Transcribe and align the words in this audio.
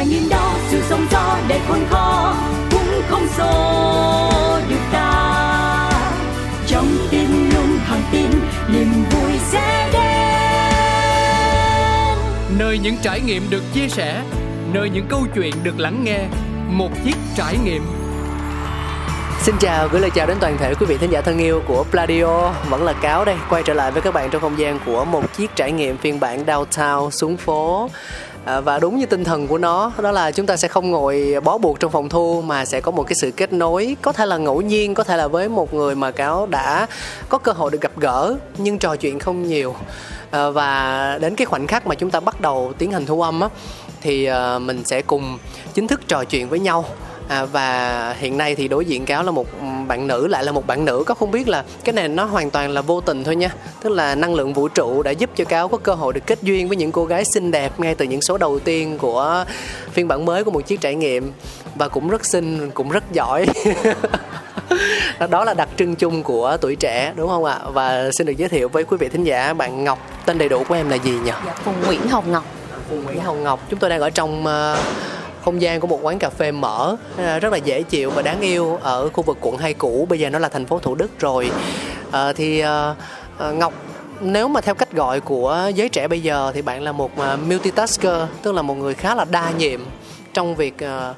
trải 0.00 0.06
nghiệm 0.06 0.28
đó 0.28 0.54
sự 0.68 0.82
sống 0.88 1.06
gió 1.10 1.38
để 1.48 1.60
khôn 1.68 1.86
khó 1.90 2.34
cũng 2.70 3.02
không 3.08 3.28
xô 3.36 3.44
được 4.68 4.80
ta. 4.92 5.90
Trong 6.66 6.86
tim 7.10 7.50
luôn 7.54 7.78
thẳng 7.86 8.02
tin 8.12 8.30
niềm 8.72 9.04
vui 9.10 9.32
sẽ 9.50 9.90
đến. 9.92 10.02
Nơi 12.58 12.78
những 12.78 12.96
trải 13.02 13.20
nghiệm 13.20 13.50
được 13.50 13.62
chia 13.74 13.88
sẻ 13.88 14.22
nơi 14.72 14.90
những 14.90 15.06
câu 15.08 15.26
chuyện 15.34 15.54
được 15.62 15.78
lắng 15.78 16.04
nghe 16.04 16.20
một 16.68 16.90
chiếc 17.04 17.16
trải 17.36 17.56
nghiệm. 17.64 17.82
Xin 19.42 19.54
chào, 19.60 19.88
gửi 19.88 20.00
lời 20.00 20.10
chào 20.14 20.26
đến 20.26 20.36
toàn 20.40 20.56
thể 20.58 20.74
quý 20.74 20.86
vị 20.86 20.96
thính 20.96 21.10
giả 21.12 21.20
thân 21.20 21.38
yêu 21.38 21.62
của 21.68 21.84
Pladio. 21.90 22.52
Vẫn 22.68 22.82
là 22.82 22.92
Cáo 22.92 23.24
đây, 23.24 23.36
quay 23.50 23.62
trở 23.62 23.74
lại 23.74 23.90
với 23.90 24.02
các 24.02 24.14
bạn 24.14 24.30
trong 24.30 24.42
không 24.42 24.58
gian 24.58 24.78
của 24.86 25.04
một 25.04 25.32
chiếc 25.36 25.56
trải 25.56 25.72
nghiệm 25.72 25.96
phiên 25.96 26.20
bản 26.20 26.44
downtown 26.46 27.10
xuống 27.10 27.36
phố 27.36 27.90
à, 28.44 28.60
Và 28.60 28.78
đúng 28.78 28.98
như 28.98 29.06
tinh 29.06 29.24
thần 29.24 29.48
của 29.48 29.58
nó, 29.58 29.92
đó 30.02 30.10
là 30.10 30.30
chúng 30.30 30.46
ta 30.46 30.56
sẽ 30.56 30.68
không 30.68 30.90
ngồi 30.90 31.34
bó 31.44 31.58
buộc 31.58 31.80
trong 31.80 31.90
phòng 31.90 32.08
thu 32.08 32.42
Mà 32.42 32.64
sẽ 32.64 32.80
có 32.80 32.90
một 32.90 33.02
cái 33.02 33.14
sự 33.14 33.30
kết 33.30 33.52
nối, 33.52 33.96
có 34.02 34.12
thể 34.12 34.26
là 34.26 34.36
ngẫu 34.36 34.60
nhiên, 34.60 34.94
có 34.94 35.04
thể 35.04 35.16
là 35.16 35.28
với 35.28 35.48
một 35.48 35.74
người 35.74 35.94
mà 35.94 36.10
Cáo 36.10 36.46
đã 36.46 36.86
có 37.28 37.38
cơ 37.38 37.52
hội 37.52 37.70
được 37.70 37.80
gặp 37.80 37.92
gỡ 37.96 38.36
Nhưng 38.58 38.78
trò 38.78 38.96
chuyện 38.96 39.18
không 39.18 39.42
nhiều. 39.42 39.74
À, 40.30 40.50
Và 40.50 41.18
đến 41.20 41.34
cái 41.36 41.46
khoảnh 41.46 41.66
khắc 41.66 41.86
mà 41.86 41.94
chúng 41.94 42.10
ta 42.10 42.20
bắt 42.20 42.40
đầu 42.40 42.72
tiến 42.78 42.92
hành 42.92 43.06
thu 43.06 43.22
âm 43.22 43.40
á 43.40 43.48
Thì 44.00 44.24
à, 44.24 44.58
mình 44.58 44.84
sẽ 44.84 45.02
cùng 45.02 45.38
chính 45.74 45.86
thức 45.86 46.00
trò 46.08 46.24
chuyện 46.24 46.48
với 46.48 46.60
nhau 46.60 46.84
à, 47.30 47.44
và 47.44 48.14
hiện 48.18 48.38
nay 48.38 48.54
thì 48.54 48.68
đối 48.68 48.84
diện 48.84 49.06
cáo 49.06 49.22
là 49.22 49.30
một 49.30 49.46
bạn 49.88 50.06
nữ 50.06 50.26
lại 50.26 50.44
là 50.44 50.52
một 50.52 50.66
bạn 50.66 50.84
nữ 50.84 51.04
có 51.06 51.14
không 51.14 51.30
biết 51.30 51.48
là 51.48 51.64
cái 51.84 51.92
này 51.92 52.08
nó 52.08 52.24
hoàn 52.24 52.50
toàn 52.50 52.70
là 52.70 52.80
vô 52.80 53.00
tình 53.00 53.24
thôi 53.24 53.36
nha. 53.36 53.50
Tức 53.82 53.90
là 53.90 54.14
năng 54.14 54.34
lượng 54.34 54.52
vũ 54.52 54.68
trụ 54.68 55.02
đã 55.02 55.10
giúp 55.10 55.30
cho 55.36 55.44
cáo 55.44 55.68
có 55.68 55.78
cơ 55.78 55.94
hội 55.94 56.12
được 56.12 56.20
kết 56.26 56.42
duyên 56.42 56.68
với 56.68 56.76
những 56.76 56.92
cô 56.92 57.04
gái 57.04 57.24
xinh 57.24 57.50
đẹp 57.50 57.80
ngay 57.80 57.94
từ 57.94 58.04
những 58.04 58.20
số 58.20 58.38
đầu 58.38 58.58
tiên 58.58 58.98
của 58.98 59.44
phiên 59.92 60.08
bản 60.08 60.24
mới 60.24 60.44
của 60.44 60.50
một 60.50 60.60
chiếc 60.60 60.80
trải 60.80 60.94
nghiệm. 60.94 61.32
Và 61.74 61.88
cũng 61.88 62.08
rất 62.08 62.24
xinh 62.24 62.70
cũng 62.70 62.90
rất 62.90 63.04
giỏi. 63.12 63.46
Đó 65.30 65.44
là 65.44 65.54
đặc 65.54 65.68
trưng 65.76 65.96
chung 65.96 66.22
của 66.22 66.56
tuổi 66.60 66.76
trẻ 66.76 67.12
đúng 67.16 67.28
không 67.28 67.44
ạ? 67.44 67.58
Và 67.72 68.10
xin 68.12 68.26
được 68.26 68.36
giới 68.36 68.48
thiệu 68.48 68.68
với 68.68 68.84
quý 68.84 68.96
vị 68.96 69.08
thính 69.08 69.24
giả 69.24 69.54
bạn 69.54 69.84
ngọc 69.84 69.98
tên 70.26 70.38
đầy 70.38 70.48
đủ 70.48 70.64
của 70.68 70.74
em 70.74 70.88
là 70.88 70.96
gì 70.96 71.10
nhỉ? 71.10 71.32
Dạ, 71.46 71.54
phùng 71.64 71.82
nguyễn 71.86 72.08
hồng 72.08 72.32
ngọc. 72.32 72.44
Phùng 72.88 73.04
nguyễn 73.04 73.20
hồng 73.20 73.42
ngọc. 73.42 73.60
Chúng 73.70 73.78
tôi 73.78 73.90
đang 73.90 74.00
ở 74.00 74.10
trong 74.10 74.44
uh, 74.44 74.78
không 75.44 75.62
gian 75.62 75.80
của 75.80 75.86
một 75.86 75.98
quán 76.02 76.18
cà 76.18 76.30
phê 76.30 76.52
mở 76.52 76.96
rất 77.16 77.52
là 77.52 77.56
dễ 77.56 77.82
chịu 77.82 78.10
và 78.10 78.22
đáng 78.22 78.40
yêu 78.40 78.78
ở 78.82 79.08
khu 79.08 79.22
vực 79.22 79.38
quận 79.40 79.56
hai 79.56 79.74
cũ 79.74 80.06
bây 80.08 80.18
giờ 80.18 80.30
nó 80.30 80.38
là 80.38 80.48
thành 80.48 80.66
phố 80.66 80.78
Thủ 80.78 80.94
Đức 80.94 81.10
rồi. 81.18 81.50
À, 82.10 82.32
thì 82.32 82.60
à, 82.60 82.94
Ngọc 83.52 83.72
nếu 84.20 84.48
mà 84.48 84.60
theo 84.60 84.74
cách 84.74 84.92
gọi 84.92 85.20
của 85.20 85.70
giới 85.74 85.88
trẻ 85.88 86.08
bây 86.08 86.20
giờ 86.20 86.52
thì 86.54 86.62
bạn 86.62 86.82
là 86.82 86.92
một 86.92 87.10
multitasker 87.46 88.16
tức 88.42 88.52
là 88.52 88.62
một 88.62 88.74
người 88.74 88.94
khá 88.94 89.14
là 89.14 89.24
đa 89.24 89.50
nhiệm 89.50 89.80
trong 90.32 90.56
việc 90.56 90.74
uh, 90.84 91.16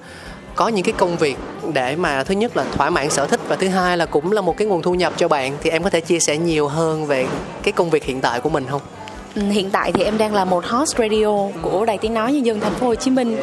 có 0.54 0.68
những 0.68 0.84
cái 0.84 0.94
công 0.98 1.16
việc 1.16 1.36
để 1.72 1.96
mà 1.96 2.24
thứ 2.24 2.34
nhất 2.34 2.56
là 2.56 2.64
thỏa 2.72 2.90
mãn 2.90 3.10
sở 3.10 3.26
thích 3.26 3.40
và 3.48 3.56
thứ 3.56 3.68
hai 3.68 3.96
là 3.96 4.06
cũng 4.06 4.32
là 4.32 4.40
một 4.40 4.56
cái 4.56 4.68
nguồn 4.68 4.82
thu 4.82 4.94
nhập 4.94 5.12
cho 5.16 5.28
bạn. 5.28 5.56
Thì 5.62 5.70
em 5.70 5.82
có 5.82 5.90
thể 5.90 6.00
chia 6.00 6.20
sẻ 6.20 6.36
nhiều 6.36 6.68
hơn 6.68 7.06
về 7.06 7.26
cái 7.62 7.72
công 7.72 7.90
việc 7.90 8.04
hiện 8.04 8.20
tại 8.20 8.40
của 8.40 8.48
mình 8.48 8.66
không? 8.70 8.80
Hiện 9.34 9.70
tại 9.70 9.92
thì 9.92 10.02
em 10.02 10.18
đang 10.18 10.34
là 10.34 10.44
một 10.44 10.64
host 10.66 10.96
radio 10.98 11.48
của 11.62 11.84
đài 11.84 11.98
tiếng 11.98 12.14
nói 12.14 12.32
nhân 12.32 12.46
dân 12.46 12.60
thành 12.60 12.74
phố 12.74 12.86
Hồ 12.86 12.94
Chí 12.94 13.10
Minh 13.10 13.36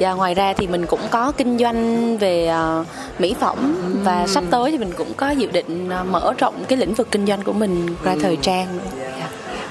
và 0.00 0.12
ngoài 0.12 0.34
ra 0.34 0.52
thì 0.52 0.66
mình 0.66 0.86
cũng 0.86 1.00
có 1.10 1.32
kinh 1.36 1.58
doanh 1.58 2.18
về 2.18 2.52
uh, 2.80 2.86
mỹ 3.18 3.34
phẩm 3.40 3.76
và 4.04 4.26
sắp 4.26 4.44
tới 4.50 4.70
thì 4.70 4.78
mình 4.78 4.92
cũng 4.96 5.14
có 5.16 5.30
dự 5.30 5.50
định 5.50 5.90
uh, 6.00 6.06
mở 6.06 6.34
rộng 6.38 6.64
cái 6.68 6.78
lĩnh 6.78 6.94
vực 6.94 7.08
kinh 7.10 7.26
doanh 7.26 7.42
của 7.42 7.52
mình 7.52 7.86
ra 8.02 8.16
thời 8.22 8.36
trang 8.36 8.66
yeah. 9.00 9.12
Dạ. 9.18 9.28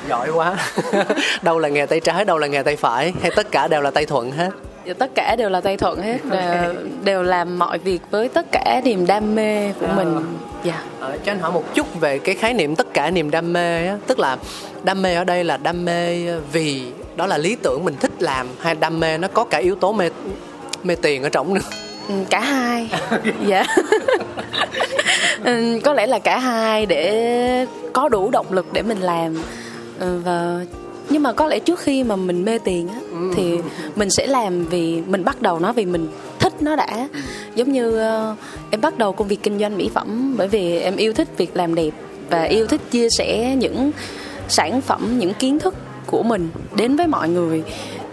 giỏi 0.09 0.29
quá 0.29 0.57
đâu 1.41 1.59
là 1.59 1.69
nghề 1.69 1.85
tay 1.85 1.99
trái 1.99 2.25
đâu 2.25 2.37
là 2.37 2.47
nghề 2.47 2.63
tay 2.63 2.75
phải 2.75 3.13
hay 3.21 3.31
tất 3.35 3.51
cả 3.51 3.67
đều 3.67 3.81
là 3.81 3.91
tay 3.91 4.05
thuận 4.05 4.31
hết 4.31 4.49
Dạ, 4.85 4.93
tất 4.93 5.11
cả 5.15 5.35
đều 5.35 5.49
là 5.49 5.61
tay 5.61 5.77
thuận 5.77 6.01
hết 6.01 6.17
okay. 6.31 6.67
đều 7.03 7.23
làm 7.23 7.59
mọi 7.59 7.77
việc 7.77 8.01
với 8.11 8.29
tất 8.29 8.45
cả 8.51 8.81
niềm 8.83 9.07
đam 9.07 9.35
mê 9.35 9.71
của 9.79 9.85
à. 9.85 9.93
mình 9.95 10.21
dạ. 10.65 10.83
À, 10.99 11.09
cho 11.25 11.31
anh 11.31 11.39
hỏi 11.39 11.51
một 11.51 11.63
chút 11.73 11.99
về 11.99 12.19
cái 12.19 12.35
khái 12.35 12.53
niệm 12.53 12.75
tất 12.75 12.93
cả 12.93 13.11
niềm 13.11 13.31
đam 13.31 13.53
mê 13.53 13.87
á. 13.87 13.97
Tức 14.07 14.19
là 14.19 14.37
đam 14.83 15.01
mê 15.01 15.15
ở 15.15 15.23
đây 15.23 15.43
là 15.43 15.57
đam 15.57 15.85
mê 15.85 16.27
vì 16.51 16.83
đó 17.15 17.27
là 17.27 17.37
lý 17.37 17.55
tưởng 17.55 17.85
mình 17.85 17.95
thích 17.99 18.11
làm 18.19 18.47
hay 18.59 18.75
đam 18.75 18.99
mê 18.99 19.17
nó 19.17 19.27
có 19.27 19.43
cả 19.43 19.57
yếu 19.57 19.75
tố 19.75 19.93
mê 19.93 20.09
mê 20.83 20.95
tiền 20.95 21.23
ở 21.23 21.29
trong 21.29 21.53
nữa? 21.53 21.61
Ừ, 22.07 22.15
cả 22.29 22.39
hai. 22.39 22.89
Dạ. 23.47 23.65
Ừ, 25.43 25.79
có 25.83 25.93
lẽ 25.93 26.07
là 26.07 26.19
cả 26.19 26.39
hai 26.39 26.85
để 26.85 27.65
có 27.93 28.09
đủ 28.09 28.29
động 28.29 28.45
lực 28.49 28.73
để 28.73 28.81
mình 28.81 28.99
làm. 28.99 29.43
Ừ, 29.99 30.21
và 30.25 30.59
nhưng 31.09 31.23
mà 31.23 31.33
có 31.33 31.47
lẽ 31.47 31.59
trước 31.59 31.79
khi 31.79 32.03
mà 32.03 32.15
mình 32.15 32.45
mê 32.45 32.57
tiền 32.57 32.87
á 32.87 32.99
ừ. 33.11 33.31
thì 33.35 33.59
mình 33.95 34.09
sẽ 34.09 34.27
làm 34.27 34.65
vì 34.65 35.01
mình 35.07 35.23
bắt 35.23 35.41
đầu 35.41 35.59
nó 35.59 35.73
vì 35.73 35.85
mình 35.85 36.07
thích 36.55 36.63
nó 36.63 36.75
đã. 36.75 37.07
Giống 37.55 37.71
như 37.71 37.89
uh, 37.89 38.37
em 38.71 38.81
bắt 38.81 38.97
đầu 38.97 39.13
công 39.13 39.27
việc 39.27 39.43
kinh 39.43 39.59
doanh 39.59 39.77
mỹ 39.77 39.89
phẩm 39.93 40.35
bởi 40.37 40.47
vì 40.47 40.79
em 40.79 40.95
yêu 40.95 41.13
thích 41.13 41.27
việc 41.37 41.55
làm 41.55 41.75
đẹp 41.75 41.91
và 42.29 42.43
yêu 42.43 42.67
thích 42.67 42.81
chia 42.91 43.09
sẻ 43.09 43.55
những 43.55 43.91
sản 44.47 44.81
phẩm 44.81 45.19
những 45.19 45.33
kiến 45.33 45.59
thức 45.59 45.75
của 46.05 46.23
mình 46.23 46.49
đến 46.75 46.95
với 46.95 47.07
mọi 47.07 47.29
người. 47.29 47.63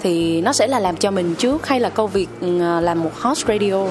Thì 0.03 0.41
nó 0.41 0.53
sẽ 0.53 0.67
là 0.67 0.81
làm 0.81 0.97
cho 0.97 1.11
mình 1.11 1.35
trước 1.35 1.67
hay 1.67 1.81
là 1.81 1.89
công 1.89 2.11
việc 2.11 2.29
ờ, 2.41 2.81
làm 2.81 3.03
một 3.03 3.11
host 3.21 3.47
radio 3.47 3.87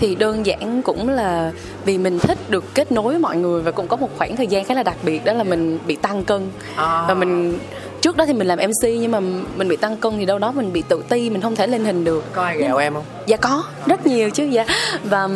thì 0.00 0.14
đơn 0.14 0.46
giản 0.46 0.82
cũng 0.82 1.08
là 1.08 1.52
vì 1.84 1.98
mình 1.98 2.18
thích 2.18 2.38
được 2.50 2.64
kết 2.74 2.92
nối 2.92 3.04
với 3.04 3.18
mọi 3.18 3.36
người 3.36 3.62
và 3.62 3.70
cũng 3.70 3.88
có 3.88 3.96
một 3.96 4.10
khoảng 4.18 4.36
thời 4.36 4.46
gian 4.46 4.64
khá 4.64 4.74
là 4.74 4.82
đặc 4.82 4.96
biệt 5.02 5.24
đó 5.24 5.32
là 5.32 5.44
mình 5.44 5.78
bị 5.86 5.96
tăng 5.96 6.24
cân. 6.24 6.50
À. 6.76 7.04
và 7.08 7.14
mình 7.14 7.58
trước 8.00 8.16
đó 8.16 8.26
thì 8.26 8.32
mình 8.32 8.46
làm 8.46 8.58
mc 8.58 8.82
nhưng 8.82 9.10
mà 9.12 9.20
mình 9.56 9.68
bị 9.68 9.76
tăng 9.76 9.96
cân 9.96 10.18
thì 10.18 10.26
đâu 10.26 10.38
đó 10.38 10.52
mình 10.52 10.72
bị 10.72 10.82
tự 10.88 11.02
ti 11.08 11.30
mình 11.30 11.40
không 11.40 11.56
thể 11.56 11.66
lên 11.66 11.84
hình 11.84 12.04
được. 12.04 12.24
Có 12.32 12.42
ai 12.42 12.58
ghẹo 12.58 12.76
em 12.76 12.94
không? 12.94 13.04
Dạ 13.26 13.36
có 13.36 13.62
rất 13.86 14.06
nhiều 14.06 14.30
chứ 14.30 14.44
dạ. 14.44 14.64
Và 15.04 15.28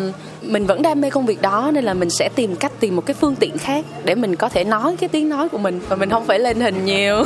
mình 0.42 0.66
vẫn 0.66 0.82
đam 0.82 1.00
mê 1.00 1.10
công 1.10 1.26
việc 1.26 1.42
đó 1.42 1.70
nên 1.74 1.84
là 1.84 1.94
mình 1.94 2.10
sẽ 2.10 2.28
tìm 2.34 2.56
cách 2.56 2.72
tìm 2.80 2.96
một 2.96 3.06
cái 3.06 3.14
phương 3.14 3.34
tiện 3.34 3.58
khác 3.58 3.84
để 4.04 4.14
mình 4.14 4.36
có 4.36 4.48
thể 4.48 4.64
nói 4.64 4.96
cái 5.00 5.08
tiếng 5.08 5.28
nói 5.28 5.48
của 5.48 5.58
mình 5.58 5.80
và 5.88 5.96
mình 5.96 6.10
không 6.10 6.26
phải 6.26 6.38
lên 6.38 6.60
hình 6.60 6.84
nhiều. 6.84 7.24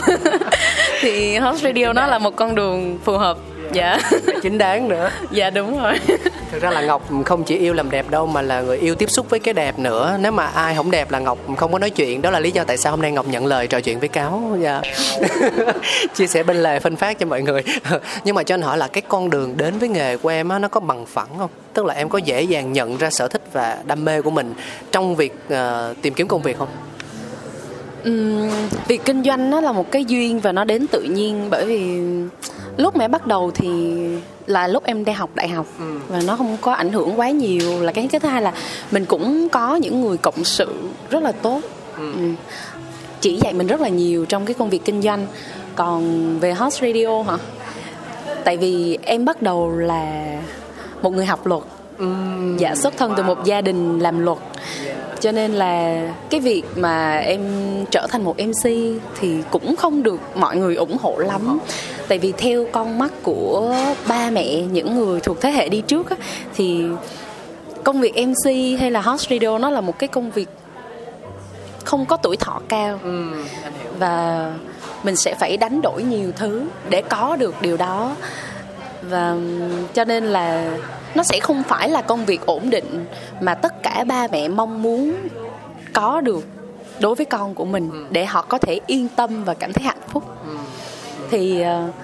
Thì 1.00 1.38
host 1.38 1.62
radio 1.62 1.92
nó 1.92 2.06
là 2.06 2.19
một 2.19 2.36
con 2.36 2.54
đường 2.54 2.98
phù 3.04 3.16
hợp 3.16 3.38
dạ. 3.72 3.98
Chính 4.42 4.58
đáng 4.58 4.88
nữa. 4.88 5.10
Dạ 5.30 5.50
đúng 5.50 5.82
rồi 5.82 5.94
thực 6.50 6.62
ra 6.62 6.70
là 6.70 6.80
ngọc 6.80 7.08
không 7.24 7.44
chỉ 7.44 7.56
yêu 7.56 7.74
làm 7.74 7.90
đẹp 7.90 8.10
đâu 8.10 8.26
mà 8.26 8.42
là 8.42 8.60
người 8.60 8.78
yêu 8.78 8.94
tiếp 8.94 9.10
xúc 9.10 9.30
với 9.30 9.40
cái 9.40 9.54
đẹp 9.54 9.78
nữa. 9.78 10.16
Nếu 10.20 10.32
mà 10.32 10.46
ai 10.46 10.74
không 10.74 10.90
đẹp 10.90 11.10
là 11.10 11.18
ngọc 11.18 11.38
không 11.56 11.72
có 11.72 11.78
nói 11.78 11.90
chuyện. 11.90 12.22
Đó 12.22 12.30
là 12.30 12.40
lý 12.40 12.50
do 12.50 12.64
tại 12.64 12.76
sao 12.76 12.90
hôm 12.90 13.02
nay 13.02 13.12
ngọc 13.12 13.26
nhận 13.28 13.46
lời 13.46 13.66
trò 13.66 13.80
chuyện 13.80 13.98
với 14.00 14.08
cáo. 14.08 14.58
Yeah. 14.62 14.84
Dạ. 14.84 15.72
chia 16.14 16.26
sẻ 16.26 16.42
bên 16.42 16.56
lề 16.56 16.80
phân 16.80 16.96
phát 16.96 17.18
cho 17.18 17.26
mọi 17.26 17.42
người. 17.42 17.62
Nhưng 18.24 18.34
mà 18.34 18.42
cho 18.42 18.54
anh 18.54 18.62
hỏi 18.62 18.78
là 18.78 18.88
cái 18.88 19.02
con 19.08 19.30
đường 19.30 19.56
đến 19.56 19.78
với 19.78 19.88
nghề 19.88 20.16
của 20.16 20.28
em 20.28 20.48
á 20.48 20.58
nó 20.58 20.68
có 20.68 20.80
bằng 20.80 21.06
phẳng 21.06 21.38
không? 21.38 21.50
Tức 21.72 21.86
là 21.86 21.94
em 21.94 22.08
có 22.08 22.18
dễ 22.18 22.42
dàng 22.42 22.72
nhận 22.72 22.96
ra 22.96 23.10
sở 23.10 23.28
thích 23.28 23.42
và 23.52 23.78
đam 23.84 24.04
mê 24.04 24.22
của 24.22 24.30
mình 24.30 24.54
trong 24.92 25.16
việc 25.16 25.34
uh, 25.52 25.56
tìm 26.02 26.14
kiếm 26.14 26.28
công 26.28 26.42
việc 26.42 26.58
không? 26.58 26.68
Uhm, 28.08 28.50
việc 28.88 29.04
kinh 29.04 29.22
doanh 29.22 29.50
nó 29.50 29.60
là 29.60 29.72
một 29.72 29.90
cái 29.90 30.04
duyên 30.04 30.40
và 30.40 30.52
nó 30.52 30.64
đến 30.64 30.86
tự 30.86 31.02
nhiên 31.02 31.46
bởi 31.50 31.66
vì 31.66 32.00
lúc 32.76 32.97
mà 32.97 33.04
em 33.04 33.10
bắt 33.10 33.26
đầu 33.26 33.50
thì 33.54 33.97
là 34.47 34.69
lúc 34.69 34.84
em 34.84 35.04
đang 35.04 35.16
học 35.16 35.31
đại 35.34 35.48
học 35.48 35.66
ừ. 35.78 35.98
và 36.09 36.20
nó 36.26 36.37
không 36.37 36.56
có 36.60 36.72
ảnh 36.72 36.92
hưởng 36.92 37.20
quá 37.20 37.31
nhiều 37.31 37.82
là 37.82 37.92
cái 37.92 38.09
cái 38.12 38.20
thứ 38.20 38.28
hai 38.28 38.42
là 38.42 38.53
mình 38.91 39.04
cũng 39.04 39.48
có 39.48 39.76
những 39.76 40.00
người 40.00 40.16
cộng 40.16 40.44
sự 40.44 40.75
rất 41.10 41.22
là 41.22 41.32
tốt 41.32 41.60
ừ. 41.97 42.12
Ừ. 42.12 42.28
chỉ 43.20 43.38
dạy 43.42 43.53
mình 43.53 43.66
rất 43.66 43.81
là 43.81 43.88
nhiều 43.88 44.25
trong 44.25 44.47
cái 44.47 44.54
công 44.54 44.70
việc 44.70 44.84
kinh 44.84 45.03
doanh 45.03 45.26
còn 45.75 46.31
về 46.38 46.53
host 46.53 46.82
radio 46.82 47.22
hả 47.22 47.37
tại 48.44 48.56
vì 48.56 48.98
em 49.03 49.25
bắt 49.25 49.43
đầu 49.43 49.70
là 49.70 50.37
một 51.03 51.12
người 51.12 51.26
học 51.26 51.47
luật 51.47 51.62
ừ. 51.98 52.06
dạ 52.58 52.75
xuất 52.75 52.97
thân 52.97 53.10
wow. 53.12 53.14
từ 53.16 53.22
một 53.22 53.44
gia 53.44 53.60
đình 53.60 53.98
làm 53.98 54.19
luật 54.19 54.38
cho 55.21 55.32
nên 55.32 55.53
là 55.53 56.03
cái 56.31 56.41
việc 56.41 56.62
mà 56.77 57.16
em 57.16 57.41
trở 57.91 58.06
thành 58.10 58.25
một 58.25 58.37
mc 58.38 58.71
thì 59.21 59.38
cũng 59.50 59.77
không 59.77 60.03
được 60.03 60.21
mọi 60.34 60.56
người 60.56 60.77
ủng 60.77 60.97
hộ 60.99 61.19
lắm. 61.19 61.59
Tại 62.09 62.19
vì 62.19 62.32
theo 62.32 62.66
con 62.72 62.99
mắt 62.99 63.12
của 63.23 63.75
ba 64.08 64.31
mẹ 64.31 64.61
những 64.61 64.94
người 64.94 65.20
thuộc 65.20 65.40
thế 65.40 65.50
hệ 65.50 65.69
đi 65.69 65.81
trước 65.81 66.11
á, 66.11 66.17
thì 66.55 66.85
công 67.85 68.00
việc 68.00 68.26
mc 68.29 68.44
hay 68.81 68.90
là 68.90 69.00
host 69.00 69.31
radio 69.31 69.58
nó 69.58 69.70
là 69.70 69.81
một 69.81 69.99
cái 69.99 70.08
công 70.08 70.31
việc 70.31 70.49
không 71.85 72.06
có 72.06 72.17
tuổi 72.17 72.37
thọ 72.37 72.61
cao. 72.69 72.99
Ừ, 73.02 73.25
và 73.99 74.52
mình 75.02 75.17
sẽ 75.17 75.35
phải 75.35 75.56
đánh 75.56 75.81
đổi 75.82 76.02
nhiều 76.02 76.32
thứ 76.37 76.64
để 76.90 77.02
có 77.02 77.37
được 77.37 77.55
điều 77.61 77.76
đó. 77.76 78.17
Và 79.02 79.37
cho 79.94 80.05
nên 80.05 80.25
là 80.25 80.70
nó 81.16 81.22
sẽ 81.22 81.40
không 81.40 81.62
phải 81.62 81.88
là 81.88 82.02
công 82.02 82.24
việc 82.24 82.46
ổn 82.46 82.70
định 82.70 83.04
mà 83.40 83.54
tất 83.54 83.82
cả 83.82 84.04
ba 84.08 84.26
mẹ 84.32 84.48
mong 84.48 84.82
muốn 84.82 85.14
có 85.92 86.20
được 86.20 86.44
đối 87.00 87.14
với 87.14 87.26
con 87.26 87.54
của 87.54 87.64
mình 87.64 87.90
ừ. 87.90 88.04
để 88.10 88.24
họ 88.24 88.42
có 88.42 88.58
thể 88.58 88.80
yên 88.86 89.08
tâm 89.16 89.44
và 89.44 89.54
cảm 89.54 89.72
thấy 89.72 89.84
hạnh 89.84 90.08
phúc 90.08 90.24
ừ. 90.48 90.56
thì 91.30 91.62
uh, 91.62 91.94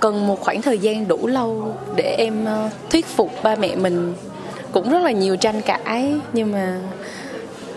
cần 0.00 0.26
một 0.26 0.40
khoảng 0.40 0.62
thời 0.62 0.78
gian 0.78 1.08
đủ 1.08 1.26
lâu 1.26 1.74
để 1.96 2.14
em 2.18 2.44
uh, 2.44 2.90
thuyết 2.90 3.06
phục 3.06 3.30
ba 3.42 3.56
mẹ 3.56 3.76
mình 3.76 4.14
cũng 4.72 4.90
rất 4.90 5.02
là 5.02 5.10
nhiều 5.10 5.36
tranh 5.36 5.60
cãi 5.62 6.14
nhưng 6.32 6.52
mà 6.52 6.78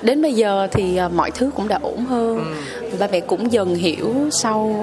đến 0.02 0.22
bây 0.22 0.34
giờ 0.34 0.68
thì 0.72 1.00
uh, 1.06 1.14
mọi 1.14 1.32
thứ 1.32 1.52
cũng 1.56 1.68
đã 1.68 1.80
ổn 1.82 2.06
hơn 2.06 2.38
ừ. 2.82 2.98
ba 3.00 3.08
mẹ 3.12 3.20
cũng 3.20 3.52
dần 3.52 3.76
hiểu 3.76 4.14
sau 4.32 4.76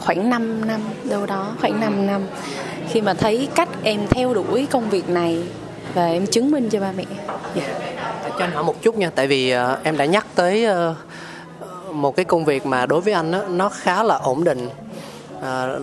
khoảng 0.00 0.30
5 0.30 0.66
năm 0.66 0.80
đâu 1.04 1.26
đó 1.26 1.52
khoảng 1.60 1.80
5 1.80 2.06
năm 2.06 2.20
khi 2.88 3.00
mà 3.00 3.14
thấy 3.14 3.48
cách 3.54 3.68
em 3.82 4.00
theo 4.10 4.34
đuổi 4.34 4.66
công 4.70 4.90
việc 4.90 5.08
này 5.08 5.42
và 5.94 6.06
em 6.06 6.26
chứng 6.26 6.50
minh 6.50 6.68
cho 6.70 6.80
ba 6.80 6.92
mẹ 6.96 7.04
dạ. 7.54 7.62
yeah. 7.62 7.82
cho 8.38 8.44
anh 8.44 8.52
hỏi 8.52 8.64
một 8.64 8.82
chút 8.82 8.96
nha 8.96 9.10
tại 9.14 9.26
vì 9.26 9.54
uh, 9.54 9.82
em 9.82 9.96
đã 9.96 10.04
nhắc 10.04 10.26
tới 10.34 10.66
uh, 10.66 10.96
một 11.94 12.16
cái 12.16 12.24
công 12.24 12.44
việc 12.44 12.66
mà 12.66 12.86
đối 12.86 13.00
với 13.00 13.12
anh 13.12 13.30
đó, 13.30 13.42
nó 13.48 13.68
khá 13.68 14.02
là 14.02 14.14
ổn 14.14 14.44
định 14.44 14.68
uh, 15.36 15.42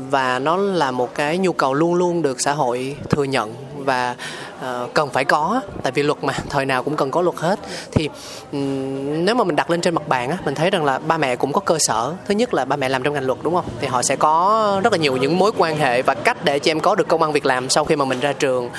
và 0.09 0.39
nó 0.39 0.57
là 0.57 0.91
một 0.91 1.15
cái 1.15 1.37
nhu 1.37 1.53
cầu 1.53 1.73
luôn 1.73 1.93
luôn 1.93 2.21
được 2.21 2.41
xã 2.41 2.53
hội 2.53 2.95
thừa 3.09 3.23
nhận 3.23 3.53
và 3.85 4.15
uh, 4.59 4.93
cần 4.93 5.09
phải 5.09 5.25
có 5.25 5.61
tại 5.83 5.91
vì 5.91 6.03
luật 6.03 6.23
mà 6.23 6.33
thời 6.49 6.65
nào 6.65 6.83
cũng 6.83 6.95
cần 6.95 7.11
có 7.11 7.21
luật 7.21 7.35
hết. 7.35 7.59
Thì 7.91 8.09
um, 8.51 9.25
nếu 9.25 9.35
mà 9.35 9.43
mình 9.43 9.55
đặt 9.55 9.69
lên 9.69 9.81
trên 9.81 9.95
mặt 9.95 10.07
bàn 10.07 10.29
á 10.29 10.37
mình 10.45 10.55
thấy 10.55 10.69
rằng 10.69 10.85
là 10.85 10.99
ba 10.99 11.17
mẹ 11.17 11.35
cũng 11.35 11.53
có 11.53 11.61
cơ 11.61 11.79
sở. 11.79 12.13
Thứ 12.27 12.33
nhất 12.33 12.53
là 12.53 12.65
ba 12.65 12.75
mẹ 12.75 12.89
làm 12.89 13.03
trong 13.03 13.13
ngành 13.13 13.25
luật 13.25 13.39
đúng 13.41 13.55
không? 13.55 13.65
Thì 13.79 13.87
họ 13.87 14.01
sẽ 14.01 14.15
có 14.15 14.81
rất 14.83 14.93
là 14.93 14.97
nhiều 14.97 15.17
những 15.17 15.39
mối 15.39 15.51
quan 15.57 15.77
hệ 15.77 16.01
và 16.01 16.13
cách 16.13 16.45
để 16.45 16.59
cho 16.59 16.71
em 16.71 16.79
có 16.79 16.95
được 16.95 17.07
công 17.07 17.21
ăn 17.21 17.31
việc 17.31 17.45
làm 17.45 17.69
sau 17.69 17.85
khi 17.85 17.95
mà 17.95 18.05
mình 18.05 18.19
ra 18.19 18.33
trường. 18.33 18.69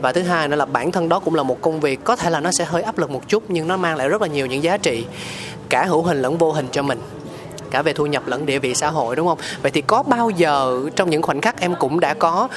Và 0.00 0.12
thứ 0.12 0.22
hai 0.22 0.48
nữa 0.48 0.56
là 0.56 0.64
bản 0.64 0.92
thân 0.92 1.08
đó 1.08 1.18
cũng 1.18 1.34
là 1.34 1.42
một 1.42 1.60
công 1.60 1.80
việc 1.80 2.04
có 2.04 2.16
thể 2.16 2.30
là 2.30 2.40
nó 2.40 2.50
sẽ 2.52 2.64
hơi 2.64 2.82
áp 2.82 2.98
lực 2.98 3.10
một 3.10 3.28
chút 3.28 3.42
nhưng 3.48 3.68
nó 3.68 3.76
mang 3.76 3.96
lại 3.96 4.08
rất 4.08 4.22
là 4.22 4.28
nhiều 4.28 4.46
những 4.46 4.62
giá 4.62 4.76
trị 4.76 5.04
cả 5.68 5.84
hữu 5.84 6.02
hình 6.02 6.22
lẫn 6.22 6.38
vô 6.38 6.52
hình 6.52 6.66
cho 6.72 6.82
mình 6.82 7.00
cả 7.70 7.82
về 7.82 7.92
thu 7.92 8.06
nhập 8.06 8.22
lẫn 8.26 8.46
địa 8.46 8.58
vị 8.58 8.74
xã 8.74 8.90
hội 8.90 9.16
đúng 9.16 9.28
không? 9.28 9.38
Vậy 9.62 9.70
thì 9.70 9.80
có 9.80 10.02
bao 10.02 10.30
giờ 10.30 10.80
trong 10.96 11.10
những 11.10 11.22
khoảnh 11.22 11.40
khắc 11.40 11.60
em 11.60 11.74
cũng 11.74 12.00
đã 12.00 12.14
có 12.14 12.48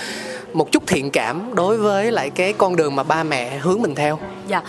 một 0.56 0.72
chút 0.72 0.88
thiện 0.88 1.12
cảm 1.12 1.56
đối 1.56 1.78
với 1.78 2.12
lại 2.12 2.30
cái 2.30 2.54
con 2.54 2.76
đường 2.76 2.96
mà 2.96 3.04
ba 3.04 3.24
mẹ 3.24 3.58
hướng 3.58 3.82
mình 3.82 3.96
theo? 3.96 4.20
Dạ 4.48 4.62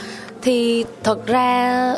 thì 0.42 0.84
thật 1.02 1.26
ra 1.26 1.94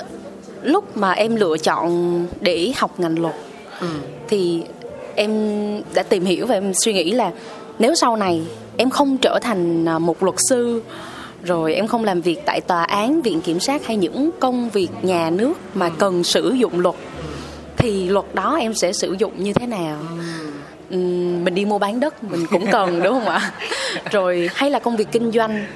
lúc 0.63 0.97
mà 0.97 1.13
em 1.13 1.37
lựa 1.37 1.57
chọn 1.59 2.27
để 2.41 2.73
học 2.77 3.01
ngành 3.01 3.19
luật 3.19 3.35
ừ. 3.81 3.87
thì 4.29 4.63
em 5.15 5.31
đã 5.95 6.03
tìm 6.03 6.25
hiểu 6.25 6.47
và 6.47 6.55
em 6.55 6.73
suy 6.75 6.93
nghĩ 6.93 7.11
là 7.11 7.33
nếu 7.79 7.95
sau 7.95 8.17
này 8.17 8.43
em 8.77 8.91
không 8.91 9.19
trở 9.19 9.39
thành 9.43 9.89
à, 9.89 9.99
một 9.99 10.23
luật 10.23 10.37
sư 10.39 10.83
rồi 11.43 11.75
em 11.75 11.87
không 11.87 12.05
làm 12.05 12.21
việc 12.21 12.41
tại 12.47 12.61
tòa 12.61 12.85
án 12.85 13.23
viện 13.23 13.41
kiểm 13.41 13.61
sát 13.61 13.87
hay 13.87 13.97
những 13.97 14.31
công 14.41 14.71
việc 14.71 14.89
nhà 15.03 15.31
nước 15.31 15.55
mà 15.75 15.89
cần 15.89 16.25
sử 16.25 16.51
dụng 16.51 16.81
luật 16.81 16.97
thì 17.77 18.09
luật 18.09 18.35
đó 18.35 18.57
em 18.61 18.75
sẽ 18.75 18.93
sử 18.93 19.17
dụng 19.19 19.33
như 19.37 19.53
thế 19.53 19.67
nào 19.67 19.99
mình 20.91 21.55
đi 21.55 21.65
mua 21.65 21.79
bán 21.79 22.01
đất 22.01 22.25
mình 22.25 22.47
cũng 22.51 22.67
cần 22.73 23.03
đúng 23.03 23.15
không 23.15 23.29
ạ? 23.29 23.53
Rồi 24.11 24.51
hay 24.55 24.71
là 24.71 24.79
công 24.79 24.97
việc 24.97 25.09
kinh 25.13 25.33
doanh. 25.33 25.67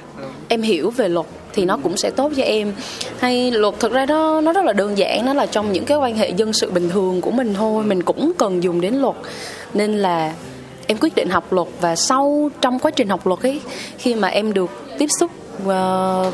Em 0.47 0.61
hiểu 0.61 0.89
về 0.89 1.09
luật 1.09 1.25
thì 1.53 1.65
nó 1.65 1.77
cũng 1.83 1.97
sẽ 1.97 2.09
tốt 2.09 2.31
cho 2.37 2.43
em. 2.43 2.73
Hay 3.19 3.51
luật 3.51 3.79
thực 3.79 3.91
ra 3.91 4.05
đó 4.05 4.41
nó 4.43 4.53
rất 4.53 4.65
là 4.65 4.73
đơn 4.73 4.97
giản 4.97 5.25
nó 5.25 5.33
là 5.33 5.45
trong 5.45 5.71
những 5.71 5.85
cái 5.85 5.97
quan 5.97 6.15
hệ 6.15 6.29
dân 6.29 6.53
sự 6.53 6.71
bình 6.71 6.89
thường 6.89 7.21
của 7.21 7.31
mình 7.31 7.53
thôi 7.53 7.83
mình 7.83 8.03
cũng 8.03 8.31
cần 8.37 8.63
dùng 8.63 8.81
đến 8.81 8.95
luật. 8.95 9.15
Nên 9.73 9.97
là 9.97 10.33
em 10.87 10.97
quyết 10.97 11.15
định 11.15 11.29
học 11.29 11.53
luật 11.53 11.67
và 11.81 11.95
sau 11.95 12.49
trong 12.61 12.79
quá 12.79 12.91
trình 12.91 13.09
học 13.09 13.27
luật 13.27 13.41
ấy 13.41 13.61
khi 13.97 14.15
mà 14.15 14.27
em 14.27 14.53
được 14.53 14.71
tiếp 14.97 15.07
xúc 15.19 15.31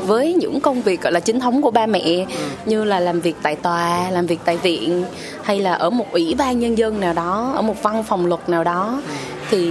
với 0.06 0.34
những 0.34 0.60
công 0.60 0.82
việc 0.82 1.02
gọi 1.02 1.12
là 1.12 1.20
chính 1.20 1.40
thống 1.40 1.62
của 1.62 1.70
ba 1.70 1.86
mẹ 1.86 2.26
như 2.66 2.84
là 2.84 3.00
làm 3.00 3.20
việc 3.20 3.36
tại 3.42 3.56
tòa 3.56 4.10
làm 4.10 4.26
việc 4.26 4.40
tại 4.44 4.56
viện 4.56 5.04
hay 5.42 5.60
là 5.60 5.72
ở 5.72 5.90
một 5.90 6.12
ủy 6.12 6.34
ban 6.38 6.60
nhân 6.60 6.78
dân 6.78 7.00
nào 7.00 7.12
đó 7.12 7.52
ở 7.56 7.62
một 7.62 7.82
văn 7.82 8.04
phòng 8.04 8.26
luật 8.26 8.48
nào 8.48 8.64
đó 8.64 9.02
thì 9.50 9.70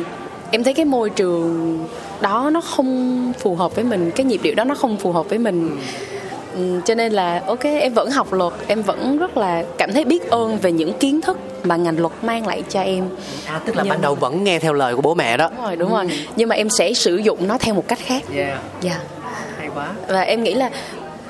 em 0.51 0.63
thấy 0.63 0.73
cái 0.73 0.85
môi 0.85 1.09
trường 1.09 1.79
đó 2.21 2.49
nó 2.53 2.61
không 2.61 3.33
phù 3.39 3.55
hợp 3.55 3.75
với 3.75 3.83
mình 3.83 4.11
cái 4.11 4.25
nhịp 4.25 4.39
điệu 4.43 4.55
đó 4.55 4.63
nó 4.63 4.75
không 4.75 4.97
phù 4.97 5.11
hợp 5.11 5.29
với 5.29 5.39
mình. 5.39 5.77
Ừ, 6.55 6.81
cho 6.85 6.95
nên 6.95 7.13
là 7.13 7.41
ok 7.45 7.63
em 7.63 7.93
vẫn 7.93 8.11
học 8.11 8.33
luật 8.33 8.53
em 8.67 8.81
vẫn 8.81 9.17
rất 9.17 9.37
là 9.37 9.63
cảm 9.77 9.93
thấy 9.93 10.05
biết 10.05 10.29
ơn 10.29 10.57
về 10.57 10.71
những 10.71 10.93
kiến 10.93 11.21
thức 11.21 11.37
mà 11.63 11.75
ngành 11.75 11.99
luật 11.99 12.13
mang 12.21 12.47
lại 12.47 12.63
cho 12.69 12.81
em. 12.81 13.05
À 13.45 13.59
tức 13.65 13.75
là 13.75 13.83
nhưng... 13.83 13.89
ban 13.89 14.01
đầu 14.01 14.15
vẫn 14.15 14.43
nghe 14.43 14.59
theo 14.59 14.73
lời 14.73 14.95
của 14.95 15.01
bố 15.01 15.15
mẹ 15.15 15.37
đó. 15.37 15.49
Đúng 15.55 15.65
rồi 15.65 15.75
đúng 15.75 15.89
ừ. 15.89 15.95
rồi. 15.95 16.07
Nhưng 16.35 16.49
mà 16.49 16.55
em 16.55 16.69
sẽ 16.69 16.93
sử 16.93 17.15
dụng 17.15 17.47
nó 17.47 17.57
theo 17.57 17.75
một 17.75 17.87
cách 17.87 17.99
khác. 17.99 18.23
Yeah. 18.35 18.59
Yeah 18.83 19.01
quá 19.79 19.89
và 20.07 20.21
em 20.21 20.43
nghĩ 20.43 20.53
là 20.53 20.69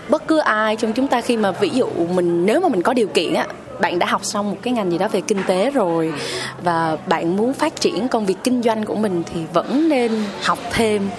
bất 0.09 0.27
cứ 0.27 0.37
ai 0.37 0.75
trong 0.75 0.93
chúng 0.93 1.07
ta 1.07 1.21
khi 1.21 1.37
mà 1.37 1.51
ví 1.51 1.69
dụ 1.69 1.87
mình 2.13 2.45
nếu 2.45 2.61
mà 2.61 2.69
mình 2.69 2.81
có 2.81 2.93
điều 2.93 3.07
kiện 3.07 3.33
á 3.33 3.45
bạn 3.79 3.99
đã 3.99 4.05
học 4.05 4.25
xong 4.25 4.51
một 4.51 4.57
cái 4.61 4.73
ngành 4.73 4.91
gì 4.91 4.97
đó 4.97 5.07
về 5.07 5.21
kinh 5.21 5.43
tế 5.47 5.71
rồi 5.71 6.13
và 6.63 6.97
bạn 7.07 7.37
muốn 7.37 7.53
phát 7.53 7.81
triển 7.81 8.07
công 8.07 8.25
việc 8.25 8.37
kinh 8.43 8.63
doanh 8.63 8.85
của 8.85 8.95
mình 8.95 9.23
thì 9.33 9.41
vẫn 9.53 9.89
nên 9.89 10.23
học 10.43 10.59
thêm. 10.71 11.09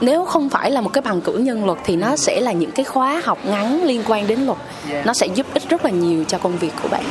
Nếu 0.00 0.24
không 0.24 0.48
phải 0.48 0.70
là 0.70 0.80
một 0.80 0.90
cái 0.92 1.02
bằng 1.02 1.20
cử 1.20 1.32
nhân 1.32 1.66
luật 1.66 1.78
thì 1.84 1.96
nó 1.96 2.16
sẽ 2.16 2.40
là 2.40 2.52
những 2.52 2.70
cái 2.70 2.84
khóa 2.84 3.22
học 3.24 3.38
ngắn 3.44 3.84
liên 3.84 4.02
quan 4.06 4.26
đến 4.26 4.40
luật. 4.40 4.58
Nó 5.04 5.14
sẽ 5.14 5.26
giúp 5.26 5.46
ích 5.54 5.68
rất 5.68 5.84
là 5.84 5.90
nhiều 5.90 6.24
cho 6.24 6.38
công 6.38 6.58
việc 6.58 6.72
của 6.82 6.88
bạn. 6.88 7.04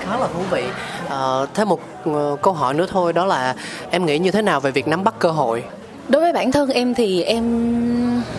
Khá 0.00 0.18
là 0.18 0.26
thú 0.26 0.40
vị. 0.50 0.64
À, 1.08 1.46
thêm 1.54 1.68
một 1.68 1.80
uh, 2.10 2.42
câu 2.42 2.52
hỏi 2.52 2.74
nữa 2.74 2.86
thôi 2.90 3.12
đó 3.12 3.26
là 3.26 3.54
em 3.90 4.06
nghĩ 4.06 4.18
như 4.18 4.30
thế 4.30 4.42
nào 4.42 4.60
về 4.60 4.70
việc 4.70 4.88
nắm 4.88 5.04
bắt 5.04 5.14
cơ 5.18 5.30
hội 5.30 5.64
đối 6.08 6.22
với 6.22 6.32
bản 6.32 6.52
thân 6.52 6.70
em 6.70 6.94
thì 6.94 7.22
em 7.22 7.44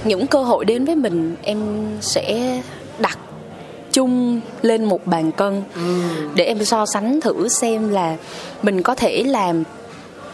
những 0.03 0.27
cơ 0.27 0.43
hội 0.43 0.65
đến 0.65 0.85
với 0.85 0.95
mình 0.95 1.35
em 1.41 1.87
sẽ 2.01 2.57
đặt 2.99 3.17
chung 3.91 4.41
lên 4.61 4.85
một 4.85 5.07
bàn 5.07 5.31
cân 5.31 5.63
ừ. 5.75 6.01
để 6.35 6.45
em 6.45 6.65
so 6.65 6.85
sánh 6.85 7.21
thử 7.21 7.47
xem 7.47 7.89
là 7.89 8.15
mình 8.63 8.81
có 8.81 8.95
thể 8.95 9.23
làm 9.23 9.63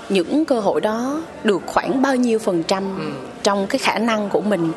những 0.09 0.45
cơ 0.45 0.59
hội 0.59 0.81
đó 0.81 1.21
được 1.43 1.61
khoảng 1.65 2.01
bao 2.01 2.15
nhiêu 2.15 2.39
phần 2.39 2.63
trăm 2.63 2.83
ừ. 2.97 3.11
trong 3.43 3.67
cái 3.67 3.79
khả 3.79 3.99
năng 3.99 4.29
của 4.29 4.41
mình 4.41 4.71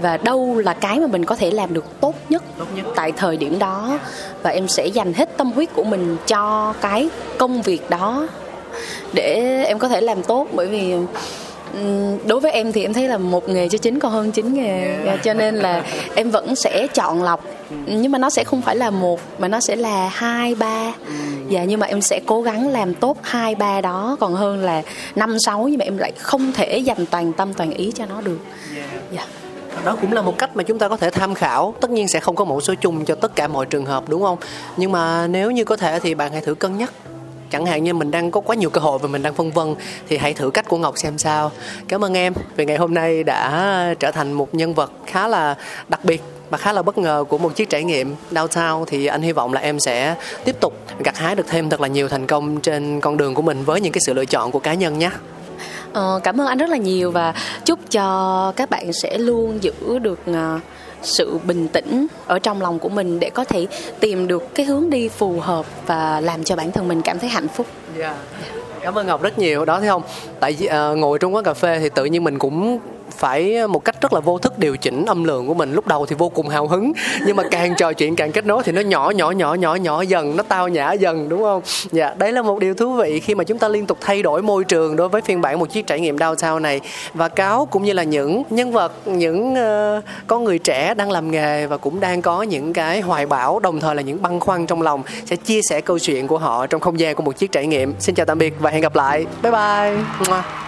và 0.00 0.16
đâu 0.16 0.58
là 0.58 0.74
cái 0.74 1.00
mà 1.00 1.06
mình 1.06 1.24
có 1.24 1.36
thể 1.36 1.50
làm 1.50 1.74
được 1.74 1.84
tốt 2.00 2.14
nhất, 2.28 2.42
tốt 2.58 2.64
nhất 2.74 2.86
tại 2.94 3.12
thời 3.12 3.36
điểm 3.36 3.58
đó 3.58 3.98
và 4.42 4.50
em 4.50 4.68
sẽ 4.68 4.86
dành 4.86 5.12
hết 5.12 5.36
tâm 5.36 5.52
huyết 5.52 5.68
của 5.74 5.84
mình 5.84 6.16
cho 6.26 6.74
cái 6.80 7.08
công 7.38 7.62
việc 7.62 7.90
đó 7.90 8.28
để 9.12 9.34
em 9.64 9.78
có 9.78 9.88
thể 9.88 10.00
làm 10.00 10.22
tốt 10.22 10.46
bởi 10.52 10.66
vì 10.66 10.94
đối 12.26 12.40
với 12.40 12.52
em 12.52 12.72
thì 12.72 12.82
em 12.82 12.92
thấy 12.92 13.08
là 13.08 13.18
một 13.18 13.48
nghề 13.48 13.68
cho 13.68 13.78
chính 13.78 13.98
còn 13.98 14.12
hơn 14.12 14.32
chín 14.32 14.54
nghề. 14.54 14.96
Cho 15.22 15.34
nên 15.34 15.54
là 15.54 15.84
em 16.14 16.30
vẫn 16.30 16.56
sẽ 16.56 16.86
chọn 16.86 17.22
lọc. 17.22 17.44
Nhưng 17.86 18.12
mà 18.12 18.18
nó 18.18 18.30
sẽ 18.30 18.44
không 18.44 18.62
phải 18.62 18.76
là 18.76 18.90
một 18.90 19.20
mà 19.38 19.48
nó 19.48 19.60
sẽ 19.60 19.76
là 19.76 20.08
hai 20.08 20.54
ba. 20.54 20.92
Dạ 21.48 21.64
nhưng 21.64 21.80
mà 21.80 21.86
em 21.86 22.00
sẽ 22.00 22.20
cố 22.26 22.42
gắng 22.42 22.68
làm 22.68 22.94
tốt 22.94 23.16
hai 23.22 23.54
ba 23.54 23.80
đó. 23.80 24.16
Còn 24.20 24.34
hơn 24.34 24.62
là 24.62 24.82
năm 25.16 25.38
sáu 25.38 25.68
nhưng 25.68 25.78
mà 25.78 25.84
em 25.84 25.98
lại 25.98 26.12
không 26.18 26.52
thể 26.52 26.78
dành 26.78 27.06
toàn 27.06 27.32
tâm 27.32 27.54
toàn 27.54 27.70
ý 27.70 27.92
cho 27.94 28.06
nó 28.06 28.20
được. 28.20 28.38
Dạ. 29.12 29.26
Đó 29.84 29.96
cũng 30.00 30.12
là 30.12 30.22
một 30.22 30.38
cách 30.38 30.56
mà 30.56 30.62
chúng 30.62 30.78
ta 30.78 30.88
có 30.88 30.96
thể 30.96 31.10
tham 31.10 31.34
khảo. 31.34 31.74
Tất 31.80 31.90
nhiên 31.90 32.08
sẽ 32.08 32.20
không 32.20 32.36
có 32.36 32.44
mẫu 32.44 32.60
số 32.60 32.74
chung 32.80 33.04
cho 33.04 33.14
tất 33.14 33.36
cả 33.36 33.48
mọi 33.48 33.66
trường 33.66 33.86
hợp 33.86 34.08
đúng 34.08 34.22
không? 34.22 34.38
Nhưng 34.76 34.92
mà 34.92 35.26
nếu 35.26 35.50
như 35.50 35.64
có 35.64 35.76
thể 35.76 36.00
thì 36.00 36.14
bạn 36.14 36.32
hãy 36.32 36.40
thử 36.40 36.54
cân 36.54 36.78
nhắc 36.78 36.92
chẳng 37.50 37.66
hạn 37.66 37.84
như 37.84 37.94
mình 37.94 38.10
đang 38.10 38.30
có 38.30 38.40
quá 38.40 38.56
nhiều 38.56 38.70
cơ 38.70 38.80
hội 38.80 38.98
và 38.98 39.08
mình 39.08 39.22
đang 39.22 39.34
phân 39.34 39.50
vân 39.50 39.74
thì 40.08 40.16
hãy 40.16 40.34
thử 40.34 40.50
cách 40.50 40.68
của 40.68 40.76
ngọc 40.76 40.98
xem 40.98 41.18
sao. 41.18 41.50
Cảm 41.88 42.04
ơn 42.04 42.14
em 42.14 42.32
vì 42.56 42.64
ngày 42.64 42.76
hôm 42.76 42.94
nay 42.94 43.24
đã 43.24 43.94
trở 43.98 44.10
thành 44.10 44.32
một 44.32 44.54
nhân 44.54 44.74
vật 44.74 44.92
khá 45.06 45.28
là 45.28 45.56
đặc 45.88 46.04
biệt 46.04 46.22
và 46.50 46.58
khá 46.58 46.72
là 46.72 46.82
bất 46.82 46.98
ngờ 46.98 47.24
của 47.28 47.38
một 47.38 47.56
chiếc 47.56 47.70
trải 47.70 47.84
nghiệm 47.84 48.14
downtown. 48.30 48.84
Thì 48.84 49.06
anh 49.06 49.22
hy 49.22 49.32
vọng 49.32 49.52
là 49.52 49.60
em 49.60 49.80
sẽ 49.80 50.14
tiếp 50.44 50.56
tục 50.60 50.74
gặt 51.04 51.16
hái 51.16 51.34
được 51.34 51.46
thêm 51.48 51.70
thật 51.70 51.80
là 51.80 51.88
nhiều 51.88 52.08
thành 52.08 52.26
công 52.26 52.60
trên 52.60 53.00
con 53.00 53.16
đường 53.16 53.34
của 53.34 53.42
mình 53.42 53.64
với 53.64 53.80
những 53.80 53.92
cái 53.92 54.00
sự 54.00 54.14
lựa 54.14 54.24
chọn 54.24 54.50
của 54.50 54.58
cá 54.58 54.74
nhân 54.74 54.98
nhé. 54.98 55.10
Ờ, 55.92 56.20
cảm 56.24 56.40
ơn 56.40 56.46
anh 56.46 56.58
rất 56.58 56.70
là 56.70 56.76
nhiều 56.76 57.10
và 57.10 57.34
chúc 57.64 57.78
cho 57.90 58.52
các 58.56 58.70
bạn 58.70 58.92
sẽ 58.92 59.18
luôn 59.18 59.62
giữ 59.62 59.98
được 59.98 60.18
ờ, 60.26 60.60
sự 61.02 61.38
bình 61.44 61.68
tĩnh 61.68 62.06
ở 62.26 62.38
trong 62.38 62.62
lòng 62.62 62.78
của 62.78 62.88
mình 62.88 63.20
để 63.20 63.30
có 63.30 63.44
thể 63.44 63.66
tìm 64.00 64.26
được 64.26 64.54
cái 64.54 64.66
hướng 64.66 64.90
đi 64.90 65.08
phù 65.08 65.40
hợp 65.40 65.66
và 65.86 66.20
làm 66.20 66.44
cho 66.44 66.56
bản 66.56 66.72
thân 66.72 66.88
mình 66.88 67.02
cảm 67.02 67.18
thấy 67.18 67.30
hạnh 67.30 67.48
phúc. 67.48 67.66
Yeah. 67.98 68.16
Cảm 68.80 68.98
ơn 68.98 69.06
Ngọc 69.06 69.22
rất 69.22 69.38
nhiều 69.38 69.64
đó 69.64 69.80
thấy 69.80 69.88
không? 69.88 70.02
Tại 70.40 70.52
vì 70.58 70.66
uh, 70.66 70.98
ngồi 70.98 71.18
trong 71.18 71.34
quán 71.34 71.44
cà 71.44 71.54
phê 71.54 71.78
thì 71.80 71.88
tự 71.88 72.04
nhiên 72.04 72.24
mình 72.24 72.38
cũng 72.38 72.78
phải 73.10 73.68
một 73.68 73.84
cách 73.84 74.00
rất 74.00 74.12
là 74.12 74.20
vô 74.20 74.38
thức 74.38 74.58
điều 74.58 74.76
chỉnh 74.76 75.04
âm 75.06 75.24
lượng 75.24 75.46
của 75.46 75.54
mình. 75.54 75.72
Lúc 75.72 75.86
đầu 75.86 76.06
thì 76.06 76.16
vô 76.18 76.28
cùng 76.28 76.48
hào 76.48 76.66
hứng 76.66 76.92
nhưng 77.26 77.36
mà 77.36 77.42
càng 77.50 77.74
trò 77.76 77.92
chuyện 77.92 78.16
càng 78.16 78.32
kết 78.32 78.46
nối 78.46 78.62
thì 78.64 78.72
nó 78.72 78.80
nhỏ 78.80 79.10
nhỏ 79.10 79.30
nhỏ 79.30 79.54
nhỏ 79.54 79.74
nhỏ 79.74 80.02
dần 80.02 80.36
nó 80.36 80.42
tao 80.42 80.68
nhã 80.68 80.92
dần 80.92 81.28
đúng 81.28 81.42
không? 81.42 81.62
Dạ 81.92 82.14
đấy 82.18 82.32
là 82.32 82.42
một 82.42 82.58
điều 82.58 82.74
thú 82.74 82.92
vị 82.92 83.20
khi 83.20 83.34
mà 83.34 83.44
chúng 83.44 83.58
ta 83.58 83.68
liên 83.68 83.86
tục 83.86 83.98
thay 84.00 84.22
đổi 84.22 84.42
môi 84.42 84.64
trường 84.64 84.96
đối 84.96 85.08
với 85.08 85.22
phiên 85.22 85.40
bản 85.40 85.58
một 85.58 85.70
chiếc 85.70 85.86
trải 85.86 86.00
nghiệm 86.00 86.16
downtown 86.16 86.58
này. 86.58 86.80
Và 87.14 87.28
cáo 87.28 87.66
cũng 87.66 87.82
như 87.82 87.92
là 87.92 88.02
những 88.02 88.42
nhân 88.50 88.72
vật 88.72 88.92
những 89.04 89.52
uh, 89.52 90.04
con 90.26 90.44
người 90.44 90.58
trẻ 90.58 90.94
đang 90.94 91.10
làm 91.10 91.30
nghề 91.30 91.66
và 91.66 91.76
cũng 91.76 92.00
đang 92.00 92.22
có 92.22 92.42
những 92.42 92.72
cái 92.72 93.00
hoài 93.00 93.26
bão 93.26 93.58
đồng 93.58 93.80
thời 93.80 93.94
là 93.94 94.02
những 94.02 94.22
băn 94.22 94.40
khoăn 94.40 94.66
trong 94.66 94.82
lòng 94.82 95.02
sẽ 95.26 95.36
chia 95.36 95.60
sẻ 95.62 95.80
câu 95.80 95.98
chuyện 95.98 96.26
của 96.26 96.38
họ 96.38 96.66
trong 96.66 96.80
không 96.80 97.00
gian 97.00 97.14
của 97.14 97.22
một 97.22 97.38
chiếc 97.38 97.52
trải 97.52 97.66
nghiệm. 97.66 97.94
Xin 97.98 98.14
chào 98.14 98.26
tạm 98.26 98.38
biệt 98.38 98.54
và 98.58 98.70
hẹn 98.70 98.80
gặp 98.80 98.96
lại. 98.96 99.26
Bye 99.42 99.52
bye. 99.52 100.67